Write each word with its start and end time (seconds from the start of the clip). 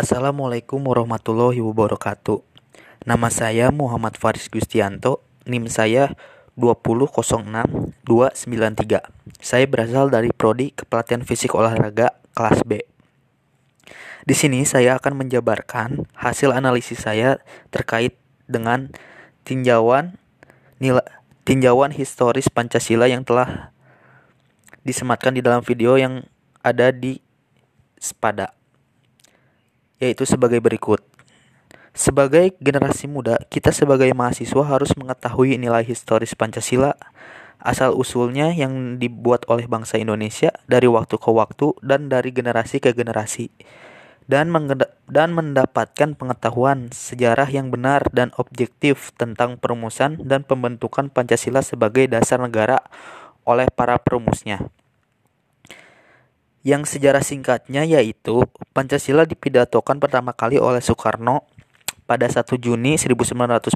Assalamualaikum 0.00 0.80
warahmatullahi 0.80 1.60
wabarakatuh. 1.60 2.40
Nama 3.04 3.28
saya 3.28 3.68
Muhammad 3.68 4.16
Faris 4.16 4.48
Gustianto, 4.48 5.20
NIM 5.44 5.68
saya 5.68 6.16
2006293. 6.56 8.08
Saya 9.44 9.64
berasal 9.68 10.08
dari 10.08 10.32
prodi 10.32 10.72
Kepelatihan 10.72 11.20
Fisik 11.20 11.52
Olahraga 11.52 12.16
kelas 12.32 12.64
B. 12.64 12.80
Di 14.24 14.32
sini 14.32 14.64
saya 14.64 14.96
akan 14.96 15.20
menjabarkan 15.20 16.08
hasil 16.16 16.56
analisis 16.56 17.04
saya 17.04 17.36
terkait 17.68 18.16
dengan 18.48 18.88
tinjauan 19.44 20.16
nilai 20.80 21.04
tinjauan 21.44 21.92
historis 21.92 22.48
Pancasila 22.48 23.04
yang 23.04 23.20
telah 23.20 23.68
disematkan 24.80 25.36
di 25.36 25.44
dalam 25.44 25.60
video 25.60 26.00
yang 26.00 26.24
ada 26.64 26.88
di 26.88 27.20
Spada 28.00 28.56
yaitu 30.00 30.24
sebagai 30.24 30.58
berikut. 30.58 31.04
Sebagai 31.92 32.56
generasi 32.58 33.06
muda, 33.10 33.36
kita 33.52 33.70
sebagai 33.76 34.08
mahasiswa 34.16 34.64
harus 34.64 34.96
mengetahui 34.96 35.60
nilai 35.60 35.84
historis 35.84 36.32
Pancasila, 36.32 36.96
asal-usulnya 37.60 38.56
yang 38.56 38.96
dibuat 38.96 39.44
oleh 39.52 39.68
bangsa 39.68 40.00
Indonesia 40.00 40.50
dari 40.64 40.88
waktu 40.88 41.20
ke 41.20 41.30
waktu 41.30 41.76
dan 41.84 42.08
dari 42.08 42.32
generasi 42.32 42.80
ke 42.80 42.96
generasi, 42.96 43.52
dan, 44.24 44.48
dan 45.10 45.28
mendapatkan 45.34 46.16
pengetahuan 46.16 46.88
sejarah 46.94 47.50
yang 47.52 47.68
benar 47.68 48.08
dan 48.14 48.32
objektif 48.40 49.12
tentang 49.18 49.60
perumusan 49.60 50.24
dan 50.24 50.46
pembentukan 50.46 51.12
Pancasila 51.12 51.60
sebagai 51.60 52.08
dasar 52.08 52.40
negara 52.40 52.80
oleh 53.44 53.68
para 53.68 53.98
perumusnya. 53.98 54.70
Yang 56.60 56.96
sejarah 56.96 57.24
singkatnya 57.24 57.88
yaitu 57.88 58.44
Pancasila 58.76 59.24
dipidatokan 59.24 59.96
pertama 59.96 60.36
kali 60.36 60.60
oleh 60.60 60.84
Soekarno 60.84 61.48
pada 62.04 62.28
1 62.28 62.44
Juni 62.60 63.00
1945 63.00 63.72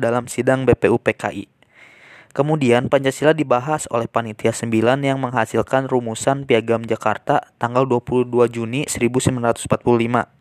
dalam 0.00 0.24
sidang 0.24 0.64
BPUPKI. 0.64 1.52
Kemudian 2.34 2.88
Pancasila 2.90 3.36
dibahas 3.36 3.86
oleh 3.92 4.08
Panitia 4.08 4.50
9 4.50 4.72
yang 5.04 5.20
menghasilkan 5.20 5.86
rumusan 5.86 6.48
Piagam 6.48 6.82
Jakarta 6.82 7.44
tanggal 7.60 7.86
22 7.86 8.26
Juni 8.50 8.88
1945. 8.88 10.34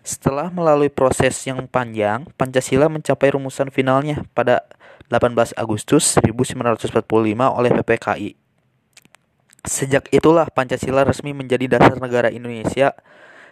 Setelah 0.00 0.48
melalui 0.48 0.88
proses 0.88 1.36
yang 1.44 1.68
panjang, 1.68 2.24
Pancasila 2.40 2.88
mencapai 2.88 3.36
rumusan 3.36 3.68
finalnya 3.68 4.24
pada 4.32 4.64
18 5.12 5.58
Agustus 5.58 6.16
1945 6.16 7.04
oleh 7.50 7.70
PPKI. 7.82 8.30
Sejak 9.60 10.08
itulah 10.08 10.48
Pancasila 10.48 11.04
resmi 11.04 11.36
menjadi 11.36 11.68
dasar 11.68 12.00
negara 12.00 12.32
Indonesia 12.32 12.96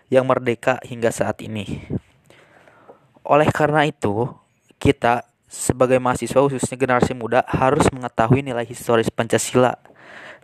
yang 0.08 0.24
merdeka 0.24 0.80
hingga 0.80 1.12
saat 1.12 1.44
ini. 1.44 1.84
Oleh 3.28 3.52
karena 3.52 3.84
itu, 3.84 4.32
kita 4.80 5.28
sebagai 5.48 6.00
mahasiswa 6.00 6.44
khususnya 6.44 6.76
generasi 6.76 7.12
muda 7.12 7.44
harus 7.48 7.88
mengetahui 7.92 8.44
nilai 8.44 8.68
historis 8.68 9.08
Pancasila 9.08 9.80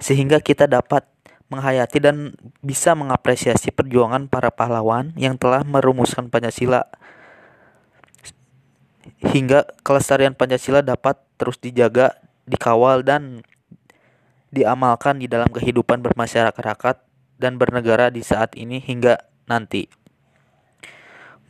sehingga 0.00 0.40
kita 0.40 0.64
dapat 0.64 1.04
menghayati 1.52 2.00
dan 2.00 2.32
bisa 2.64 2.96
mengapresiasi 2.96 3.68
perjuangan 3.68 4.26
para 4.32 4.48
pahlawan 4.48 5.12
yang 5.14 5.36
telah 5.36 5.60
merumuskan 5.60 6.32
Pancasila 6.32 6.88
hingga 9.20 9.68
kelestarian 9.84 10.32
Pancasila 10.32 10.80
dapat 10.80 11.20
terus 11.36 11.60
dijaga, 11.60 12.16
dikawal 12.48 13.04
dan 13.04 13.44
diamalkan 14.54 15.18
di 15.18 15.26
dalam 15.26 15.50
kehidupan 15.50 16.00
bermasyarakat 16.06 16.96
dan 17.42 17.58
bernegara 17.58 18.14
di 18.14 18.22
saat 18.22 18.54
ini 18.54 18.78
hingga 18.78 19.18
nanti. 19.50 19.90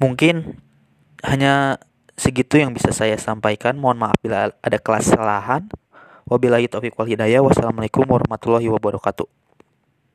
Mungkin 0.01 0.59
hanya 1.23 1.79
segitu 2.17 2.59
yang 2.59 2.73
bisa 2.73 2.91
saya 2.91 3.15
sampaikan. 3.21 3.77
Mohon 3.77 4.09
maaf 4.09 4.19
bila 4.25 4.51
ada 4.59 4.79
kesalahan. 4.81 5.69
Wabillahi 6.25 6.67
taufiq 6.73 6.97
wal 6.97 7.07
hidayah. 7.07 7.45
Wassalamualaikum 7.45 8.09
warahmatullahi 8.09 8.67
wabarakatuh. 8.73 9.44